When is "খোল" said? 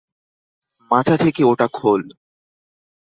1.73-2.01